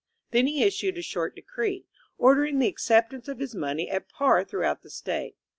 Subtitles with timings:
[0.31, 1.85] Then he issued a short decree,
[2.17, 5.35] ordering the acceptance of his money at par through out the State.